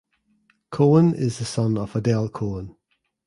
Cohen 0.71 1.13
is 1.13 1.37
the 1.37 1.45
son 1.45 1.77
of 1.77 1.95
Adele 1.95 2.29
Cohen. 2.29 2.75